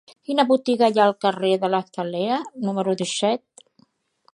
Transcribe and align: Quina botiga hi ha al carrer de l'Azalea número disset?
Quina 0.27 0.45
botiga 0.51 0.89
hi 0.95 1.01
ha 1.01 1.05
al 1.09 1.13
carrer 1.27 1.53
de 1.65 1.71
l'Azalea 1.75 2.41
número 2.67 2.97
disset? 3.05 3.45